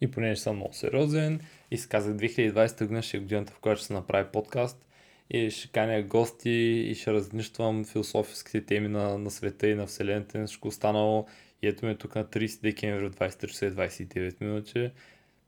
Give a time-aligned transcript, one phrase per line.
[0.00, 3.92] И понеже съм много сериозен, изказах 2020 година ще е годината, в която ще се
[3.92, 4.86] направи подкаст
[5.30, 6.50] и ще каня гости
[6.90, 11.26] и ще разнищвам философските теми на, на света и на Вселената и всичко останало.
[11.62, 14.90] И ето ме тук на 30 декември в 23 часа и 29 минути,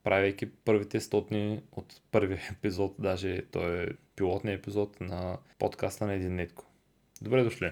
[0.03, 6.35] правейки първите стотни от първия епизод, даже той е пилотният епизод на подкаста на Един
[6.35, 6.65] Нетко.
[7.21, 7.71] Добре дошли!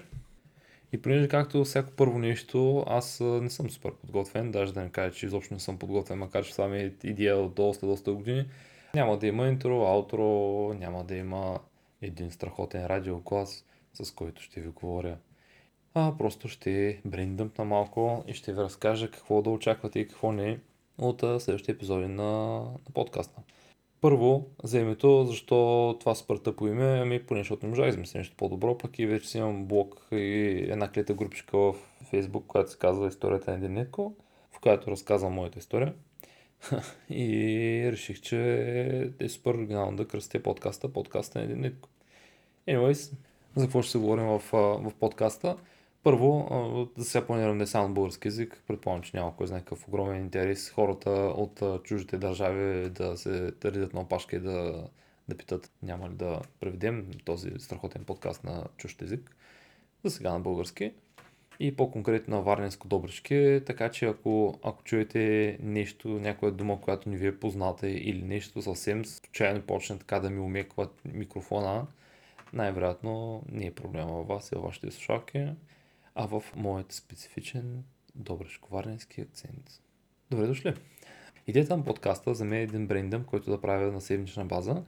[0.92, 5.14] И понеже както всяко първо нещо, аз не съм супер подготвен, даже да не кажа,
[5.14, 8.46] че изобщо не съм подготвен, макар че това ми е идея от доста, доста години.
[8.94, 11.58] Няма да има интро, аутро, няма да има
[12.02, 13.64] един страхотен радиоклас,
[13.94, 15.16] с който ще ви говоря.
[15.94, 17.00] А просто ще
[17.58, 20.58] на малко и ще ви разкажа какво да очаквате и какво не
[20.98, 23.40] от следващите епизоди на, на подкаста.
[24.02, 28.18] Първо, за името, защо това спърта по име, ами поне защото не можа да измисля
[28.18, 31.74] нещо по-добро, пък и вече си имам блог и една клета групичка в
[32.12, 33.86] Facebook, която се казва Историята на един
[34.52, 35.94] в която разказвам моята история.
[37.10, 38.38] и реших, че
[39.20, 41.74] е супер оригинално да кръстя подкаста, подкаста на един.
[42.68, 43.12] Anyways,
[43.56, 45.56] за какво ще се говорим в, в подкаста?
[46.02, 46.48] Първо,
[46.96, 50.70] за сега планирам не само български язик, предполагам, че няма кой знае какъв огромен интерес
[50.70, 54.88] хората от чуждите държави да се редят на опашка и да,
[55.28, 59.36] да питат няма ли да преведем този страхотен подкаст на чужд език.
[60.04, 60.92] За сега на български.
[61.60, 67.16] И по-конкретно на варненско добрички, така че ако, ако чуете нещо, някоя дума, която не
[67.16, 71.86] ви е позната или нещо съвсем случайно почне така да ми умеква микрофона,
[72.52, 75.48] най-вероятно не е проблема във вас и във вашите слушалки
[76.14, 79.80] а в моят специфичен добрешко-варненски акцент.
[80.30, 80.74] Добре дошли!
[81.46, 84.84] Идеята на подкаста за мен е един брендъм, който да правя на седмична база,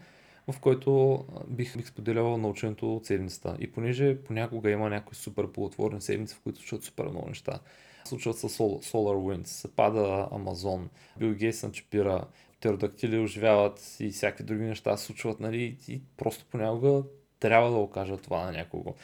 [0.52, 3.56] в който бих, бих споделял научението от седмицата.
[3.61, 7.61] И понеже понякога има някои супер плодотворни седмици, в които случват супер много неща.
[8.05, 12.27] Случват се Solar Winds, пада Амазон, Бил Гейтс начепира,
[12.58, 17.02] птеродактили оживяват и всякакви други неща случват, нали, и просто понякога
[17.45, 18.95] трябва да окажа това на някого.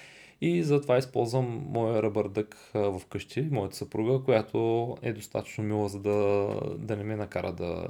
[0.41, 6.49] И затова използвам моя ръбърдък в къщи, моята съпруга, която е достатъчно мила, за да,
[6.79, 7.89] да не ме накара да,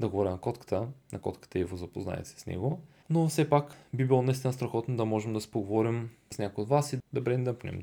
[0.00, 0.86] да говоря на котката.
[1.12, 2.80] На котката Иво, запознаете се с него.
[3.10, 6.68] Но все пак би било наистина страхотно да можем да се поговорим с някой от
[6.68, 7.82] вас и да брендъпнем.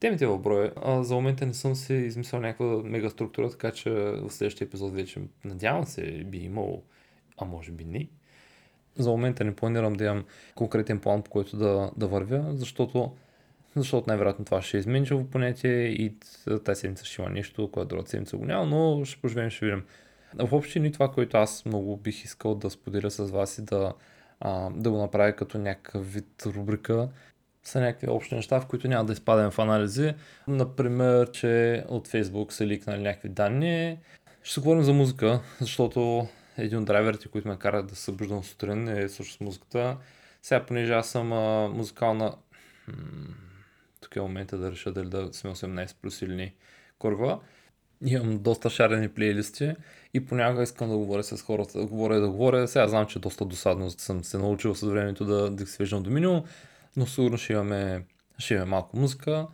[0.00, 0.72] Темите в броя.
[0.76, 4.92] А, за момента не съм си измислял някаква мега структура, така че в следващия епизод
[4.92, 6.82] вече надявам се би имал,
[7.38, 8.08] а може би не.
[8.98, 10.24] За момента не планирам да имам
[10.54, 13.12] конкретен план, по който да, да вървя, защото
[13.76, 16.14] защото най-вероятно това ще е изменчиво понятие и
[16.64, 19.84] тази седмица ще има нещо, което другата седмица го няма, но ще поживеем, ще видим.
[20.34, 23.92] В общи ни това, което аз много бих искал да споделя с вас и да,
[24.40, 27.08] а, да го направя като някакъв вид рубрика,
[27.62, 30.14] са някакви общи неща, в които няма да изпадем в анализи.
[30.48, 33.98] Например, че от Facebook са ликнали някакви данни.
[34.42, 36.28] Ще се говорим за музика, защото
[36.58, 39.96] един от драйверите, които ме карат да събуждам сутрин е също с музиката.
[40.42, 42.34] Сега, понеже аз съм а, музикална
[44.00, 46.54] тук е момента да реша дали да сме 18 плюс или не
[46.98, 47.40] корва.
[48.06, 49.74] Имам доста шарени плейлисти
[50.14, 52.68] и понякога искам да говоря с хората, да говоря и да говоря.
[52.68, 56.42] Сега знам, че доста досадно съм се научил с времето да, да свеждам до минимум,
[56.96, 58.04] но сигурно ще имаме,
[58.38, 59.46] ще имаме малко музика.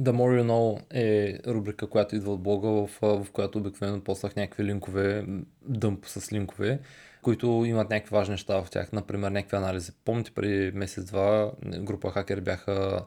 [0.00, 4.36] The More You Know е рубрика, която идва от блога, в, в която обикновено послах
[4.36, 5.26] някакви линкове,
[5.62, 6.78] дъмп с линкове,
[7.22, 9.92] които имат някакви важни неща в тях, например някакви анализи.
[10.04, 13.04] Помните преди месец-два група хакери бяха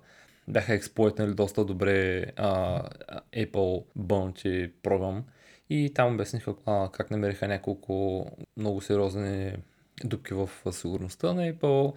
[0.47, 2.81] бяха експлойтнали доста добре а,
[3.35, 5.23] Apple Bounty програм
[5.69, 8.25] и там обясниха а, как намериха няколко
[8.57, 9.53] много сериозни
[10.03, 11.93] дупки в сигурността на Apple.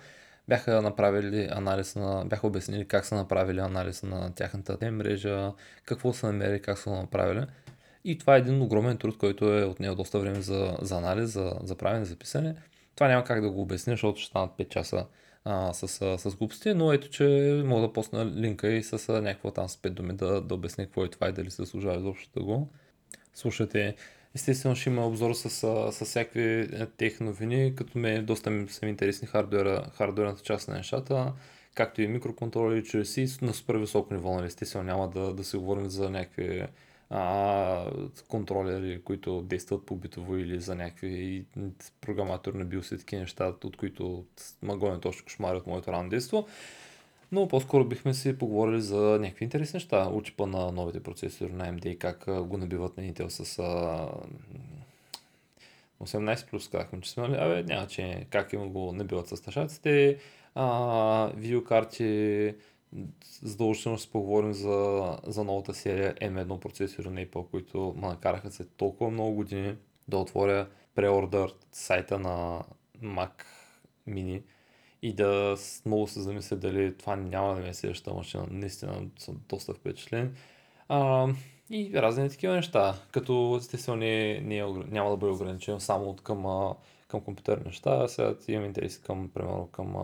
[0.50, 5.52] Бяха направили анализ на, бяха обяснили как са направили анализ на тяхната мрежа,
[5.84, 7.46] какво са намерили, как са направили.
[8.04, 11.52] И това е един огромен труд, който е отнел доста време за, за анализ, за,
[11.62, 12.54] за правене, за писане.
[12.94, 15.06] Това няма как да го обясня, защото ще станат 5 часа
[15.44, 19.68] а, с, с глупости, но ето, че мога да посна линка и с някакво там
[19.68, 22.44] с 5 думи да, да обясня какво е това и дали се служава изобщо да
[22.44, 22.68] го
[23.34, 23.96] слушате.
[24.34, 25.50] Естествено ще има обзор с,
[25.92, 30.74] с всякакви е, тех новини, като ме доста ми са интересни хардуера, хардуерната част на
[30.74, 31.32] нещата,
[31.74, 34.46] както и микроконтроли, чрез и на супер високо ниво, нали?
[34.46, 36.66] естествено няма да, да се говорим за някакви
[37.10, 37.90] а,
[38.28, 41.44] контролери, които действат по битово или за някакви
[42.00, 44.24] програматори на биоси, такива неща, от които
[44.62, 46.46] магоне точно кошмари от моето ранно детство.
[47.32, 50.08] Но по-скоро бихме си поговорили за някакви интересни неща.
[50.12, 54.08] Учипа на новите процесори на AMD и как го набиват на Intel с а,
[56.04, 57.40] 18 плюс казахме, че сме, нали?
[57.40, 60.18] абе, няма че как има го набиват с ташаците,
[60.54, 62.54] а, видеокарти,
[63.42, 68.70] задължително ще поговорим за, за новата серия M1 процесори на Apple, които ме накараха след
[68.76, 69.76] толкова много години
[70.08, 72.62] да отворя преордър сайта на
[73.02, 73.44] Mac
[74.08, 74.42] Mini
[75.02, 75.56] и да
[75.86, 78.46] много се замисля дали това няма да ми е следващата машина.
[78.50, 80.36] Наистина съм доста впечатлен.
[80.88, 81.28] А,
[81.70, 86.20] и разни такива неща, като естествено не, не, е няма да бъде ограничено само от
[86.20, 86.72] към,
[87.08, 88.08] към компютърни неща.
[88.08, 89.96] Сега имам интерес към, примерно, към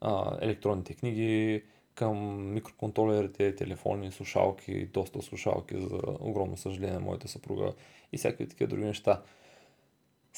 [0.00, 1.62] а, електронните книги,
[1.94, 7.72] към микроконтролерите, телефони, слушалки, доста слушалки, за огромно съжаление, моята съпруга
[8.12, 9.22] и всякакви такива други неща.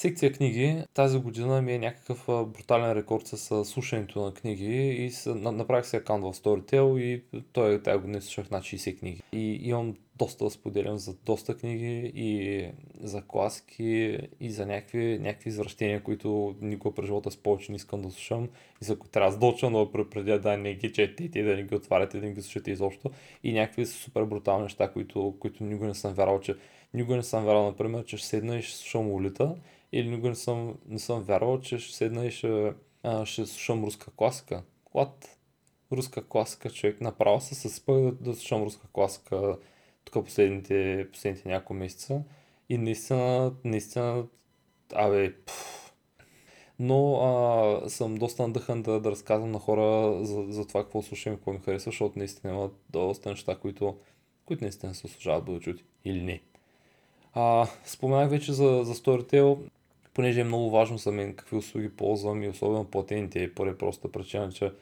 [0.01, 0.83] Секция книги.
[0.95, 6.25] Тази година ми е някакъв брутален рекорд с слушането на книги и направих се аккаунт
[6.25, 9.23] в Storytel и той тази година слушах на 60 книги.
[9.33, 12.69] И имам доста да споделям за доста книги и
[13.01, 18.03] за класики и за някакви, някакви извращения, които никога през живота с повече не искам
[18.03, 18.49] да слушам
[18.83, 21.75] и за които трябва да доча, но преди да не ги четете, да не ги
[21.75, 23.11] отваряте, да не ги слушате изобщо
[23.45, 26.55] и някакви супер брутални неща, които, които никога не съм вярвал, че
[26.95, 29.57] никога не съм вярвал, например, че ще седна и ще слушам улита
[29.93, 33.85] или никога не съм, не съм вярвал, че ще седна и ще, а, ще слушам
[33.85, 34.63] руска класика.
[34.95, 35.27] What?
[35.93, 37.01] Руска класика, човек.
[37.01, 39.57] Направо се съспъх да, да слушам руска класика
[40.11, 42.23] тук последните, последните няколко месеца.
[42.69, 44.27] И наистина, наистина,
[44.95, 45.93] абе, пфф.
[46.79, 51.33] но а, съм доста надъхан да, да разказвам на хора за, за това какво слушам
[51.33, 53.97] и какво ми харесва, защото наистина има доста неща, които,
[54.45, 55.85] които наистина се служават да чути.
[56.05, 56.41] Или не.
[57.33, 59.59] А, споменах вече за, за Storytel
[60.15, 64.53] понеже е много важно за мен какви услуги ползвам и особено платените, поради проста причина,
[64.53, 64.73] че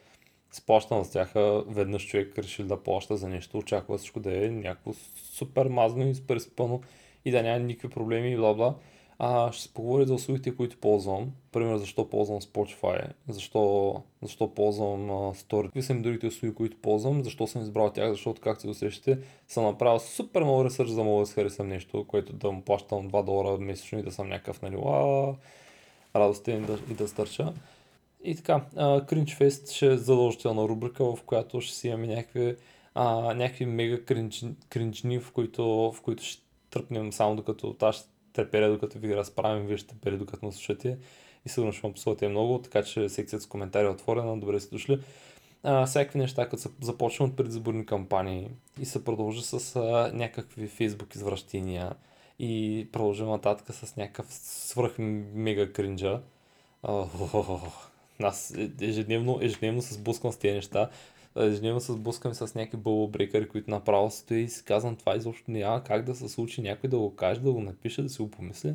[0.52, 1.32] сплащам с тях,
[1.66, 4.92] веднъж човек реши да плаща за нещо, очаква всичко да е някакво
[5.32, 6.80] супер мазно и супер спъно
[7.24, 8.74] и да няма никакви проблеми и бла бла.
[9.20, 11.32] А, ще се поговоря за услугите, които ползвам.
[11.52, 15.64] Пример, защо ползвам Spotify, защо, защо ползвам uh, Story.
[15.64, 19.18] Какви са ми другите услуги, които ползвам, защо съм избрал тях, защото, както се усещате,
[19.48, 23.10] съм направил супер много ресърч, за да мога да харесам нещо, което да му плащам
[23.10, 24.76] 2 долара месечно и да съм някакъв, нали,
[26.16, 27.52] радостен и да, и да стърча.
[28.24, 28.64] И така,
[29.38, 32.56] Fest ще е задължителна рубрика, в която ще си имаме някакви,
[32.94, 38.08] а, някакви мега кринж, кринжни, в които, в които ще тръпнем само докато аз ще
[38.32, 40.98] треперя докато ви разправим, вие ще треперя докато ме слушате
[41.46, 41.94] и сигурно ще му
[42.28, 45.00] много, така че секцията с коментари е отворена, добре сте дошли.
[45.62, 48.50] А, всякакви неща, като се започна от предизборни кампании
[48.80, 51.92] и се продължи с а, някакви фейсбук извращения
[52.38, 56.20] и продължи нататък с някакъв свръх мега кринджа.
[58.22, 60.90] Аз ежедневно, ежедневно се сблъсквам с тези неща
[61.36, 65.84] ежедневно се сблъскам с някакви бълбрекъри, които направо стои и си казвам това изобщо няма
[65.84, 68.74] как да се случи някой да го каже, да го напише, да си го помисли.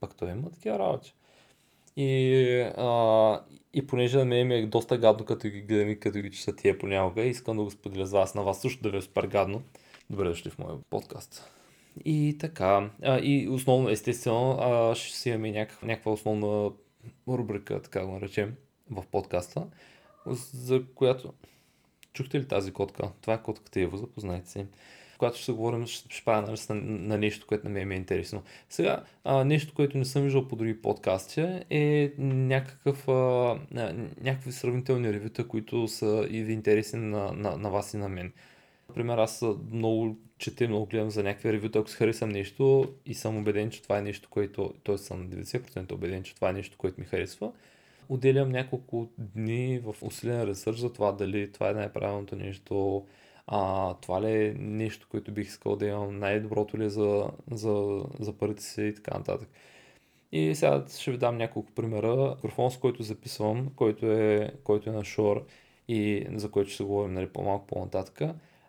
[0.00, 1.14] Пак той има такива работи.
[1.96, 3.40] И, а,
[3.74, 6.56] и понеже на мен ми е доста гадно, като ги гледам и като ги чета
[6.56, 9.26] тия понякога, искам да го споделя с вас, на вас също да ви е супер
[9.26, 9.62] гадно.
[10.10, 11.50] Добре дошли в моя подкаст.
[12.04, 16.70] И така, а, и основно, естествено, а, ще си имаме някаква, някаква основна
[17.28, 18.56] рубрика, така го наречем,
[18.90, 19.66] в подкаста,
[20.26, 21.32] за която
[22.14, 23.10] Чухте ли тази котка?
[23.20, 24.66] Това е котката Ево, запознайте се.
[25.18, 28.42] Когато ще говорим, ще, ще на, на нещо, което на мен ми е интересно.
[28.68, 31.40] Сега, а, нещо, което не съм виждал по други подкасти
[31.70, 33.58] е някакъв, а,
[34.20, 38.32] някакви сравнителни ревюта, които са и интересни на, на, на вас и на мен.
[38.94, 43.36] Например, аз много чета, много гледам за някакви ревюта, ако си харесам нещо и съм
[43.36, 44.98] убеден, че това е нещо, което, т.е.
[44.98, 47.52] съм 90% убеден, че това е нещо, което ми харесва,
[48.08, 53.06] отделям няколко дни в усилен ресърч за това дали това е най-правилното нещо,
[53.46, 58.04] а, това ли е нещо, което бих искал да имам, най-доброто ли е за, за,
[58.20, 59.48] за парите си и така нататък.
[60.32, 62.34] И сега ще ви дам няколко примера.
[62.34, 65.42] Микрофон, с който записвам, който е, който е на Shure
[65.88, 68.22] и за който ще се говорим нали, по-малко по-нататък,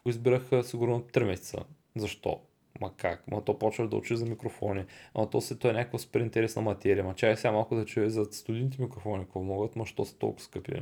[0.06, 1.58] го избирах сигурно 3 месеца.
[1.96, 2.40] Защо?
[2.82, 3.28] Ма как?
[3.28, 4.86] Ма то почва да учи за микрофони.
[5.14, 7.04] Ама то се то е някаква супер интересна материя.
[7.04, 10.44] Ма чай сега малко да чуе за студийните микрофони, какво могат, ма що са толкова
[10.44, 10.82] скъпи.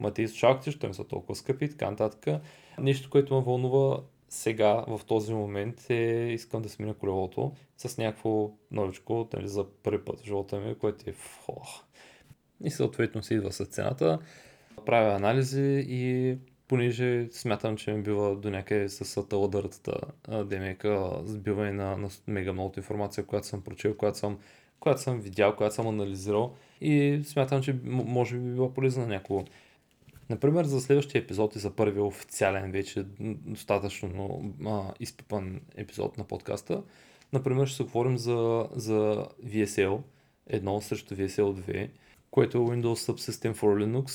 [0.00, 2.42] Ма тези слушалките, що им са толкова скъпи така нататък.
[2.78, 8.50] Нещо, което ме вълнува сега, в този момент е, искам да смена колелото с някакво
[8.70, 11.56] новичко, нали, за първи път в живота ми, което е фо.
[12.64, 14.18] И съответно се идва с цената.
[14.86, 16.36] Правя анализи и
[16.68, 19.94] понеже смятам, че ми бива до някъде с таладъртата
[20.44, 24.38] демека, сбиване на, на мега много информация, която съм прочел, която съм,
[24.80, 29.44] която съм видял, която съм анализирал и смятам, че може би била полезна на някого.
[30.30, 36.82] Например, за следващия епизод и за първия официален, вече достатъчно а, изпипан епизод на подкаста,
[37.32, 40.00] например, ще се говорим за, за VSL
[40.52, 41.90] 1 срещу VSL 2,
[42.30, 44.08] което е Windows Subsystem for Linux,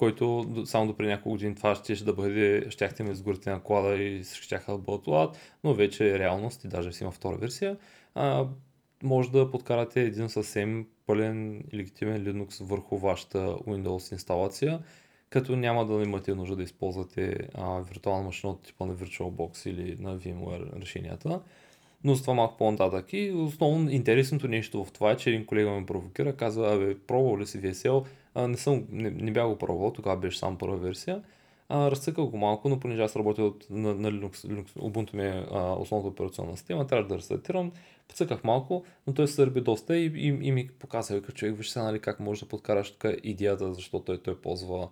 [0.00, 3.62] който само до преди няколко години това ще, ще да бъде, щяхте ме сгорите на
[3.62, 7.36] клада и ще да бъдат лад, но вече е реалност и даже си има втора
[7.36, 7.76] версия.
[8.14, 8.46] А,
[9.02, 14.80] може да подкарате един съвсем пълен и легитимен Linux върху вашата Windows инсталация,
[15.30, 19.96] като няма да имате нужда да използвате а, виртуална машина от типа на VirtualBox или
[20.02, 21.40] на VMware решенията.
[22.04, 23.12] Но с това малко по-нататък.
[23.12, 27.38] И основно интересното нещо в това е, че един колега ме провокира, казва, абе, пробвал
[27.38, 28.04] ли си VSL?
[28.34, 31.22] А, не, съм, не, не бях го пробвал, тогава беше само първа версия.
[31.68, 35.26] А, разцъкал го малко, но понеже аз работя от, на, на Linux, Linux, Ubuntu ми
[35.26, 37.72] е а, основната операционна система, трябва да рестартирам.
[38.08, 41.68] Подсъках малко, но той се сърби доста и, и, и ми показа, като човек, виж
[41.68, 44.88] сега нали, как може да подкараш тук идеята, защото той, той ползва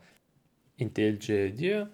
[0.80, 1.88] IntelliJ идея.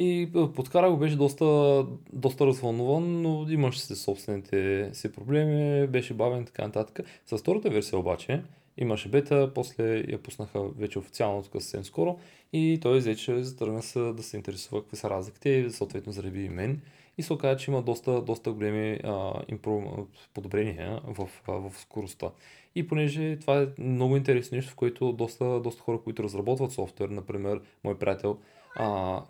[0.00, 6.42] И подкара го беше доста, доста развълнуван, но имаше си собствените си проблеми, беше бавен
[6.42, 7.00] и така нататък.
[7.26, 8.42] С втората версия обаче
[8.76, 12.18] имаше бета, после я пуснаха вече официално тук съвсем скоро
[12.52, 16.44] и той взе, че затръгна се да се интересува какви са разликите и съответно зараби
[16.44, 16.80] и мен.
[17.18, 20.06] И се оказа, че има доста, доста големи а, импро...
[20.34, 22.30] подобрения в, а, в скоростта.
[22.74, 27.08] И понеже това е много интересно нещо, в което доста, доста хора, които разработват софтуер,
[27.08, 28.38] например, мой приятел,
[28.76, 29.22] а,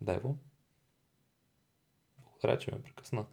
[0.00, 0.36] Дайво.
[2.24, 3.24] Благодаря, че ме прекъсна.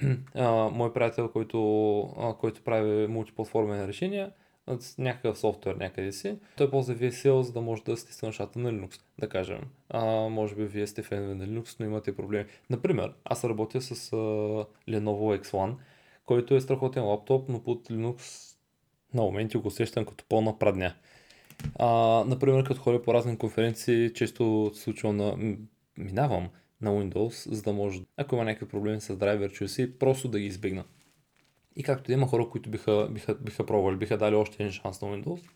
[0.34, 4.32] А, мой приятел, който, който прави мултиплатформени решения,
[4.80, 8.72] с някакъв софтуер някъде си, той ползва VSL, за да може да стисне нещата на
[8.72, 12.44] Linux, да А, може би вие сте фенове на Linux, но имате проблеми.
[12.70, 14.16] Например, аз работя с а,
[14.88, 15.74] Lenovo X1,
[16.24, 18.50] който е страхотен лаптоп, но под Linux
[19.14, 20.94] на моменти го усещам като пълна прадня.
[21.78, 21.88] А,
[22.26, 25.56] например, като ходя по разни конференции, често се случва на
[25.98, 26.48] минавам
[26.80, 30.46] на Windows, за да може, ако има някакви проблеми с драйверчето си, просто да ги
[30.46, 30.84] избегна.
[31.76, 35.08] И както има хора, които биха, биха, биха пробвали, биха дали още един шанс на
[35.08, 35.48] Windows.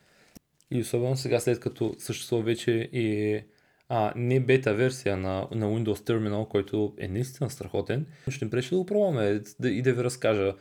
[0.71, 3.41] И особено сега, след като съществува вече и
[3.89, 8.71] а, не бета версия на, на Windows Terminal, който е наистина страхотен, ще им пречи
[8.71, 10.55] да го пробваме да, и да ви разкажа.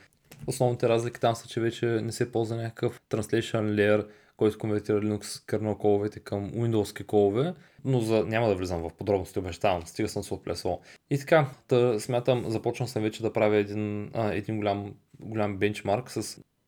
[0.47, 4.07] Основните разлики там са, че вече не се ползва някакъв translation layer,
[4.37, 7.53] който конвертира Linux kernel коловете към Windows колове,
[7.85, 8.23] но за...
[8.23, 10.81] няма да влизам в подробности, обещавам, стига съм се отплесвал.
[11.09, 16.11] И така, да, смятам, започвам съм вече да правя един, а, един голям, голям бенчмарк
[16.11, 16.21] с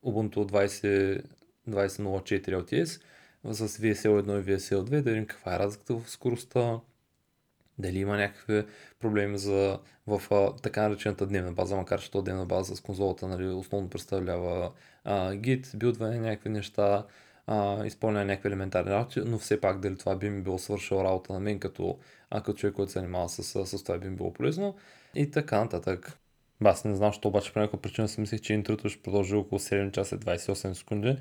[0.05, 1.23] Ubuntu 20,
[1.69, 3.01] 20.04 LTS
[3.43, 6.79] с VSL 1 и VSL 2, да видим каква е разликата в скоростта,
[7.77, 8.63] дали има някакви
[8.99, 13.27] проблеми за, в а, така наречената дневна база, макар че то дневна база с конзолата
[13.27, 14.71] нали, основно представлява
[15.03, 17.05] а, Git, билдване, някакви неща,
[17.51, 21.34] а, изпълня някакви елементарни работи, но все пак дали това би ми било свършил работа
[21.34, 21.98] на мен като,
[22.29, 24.75] а, като човек, който се занимава с, с, това би ми било полезно
[25.15, 26.20] и така нататък.
[26.63, 29.60] Аз не знам, що обаче по някаква причина си мислех, че интрото ще продължи около
[29.60, 31.18] 7 часа и 28 секунди.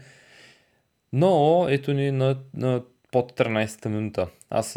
[1.13, 4.29] Но ето ни на, на под 13-та минута.
[4.51, 4.69] Аз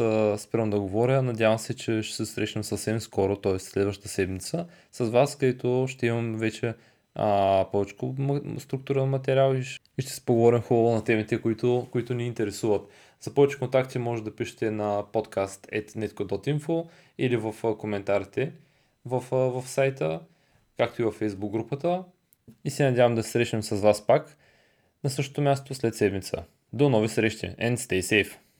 [0.41, 1.21] спирам да говоря.
[1.21, 3.59] Надявам се, че ще се срещнем съвсем скоро, т.е.
[3.59, 6.73] следващата седмица, с вас, където ще имам вече
[7.15, 7.95] а, повече
[8.59, 9.63] структура на материал и
[10.01, 12.87] ще се поговорим хубаво на темите, които, които ни интересуват.
[13.21, 18.51] За повече контакти може да пишете на podcast.netco.info или в коментарите
[19.05, 20.19] в, в сайта,
[20.77, 22.03] както и в Facebook групата.
[22.65, 24.37] И се надявам да се срещнем с вас пак
[25.03, 26.43] на същото място след седмица.
[26.73, 28.50] До нови срещи and stay safe!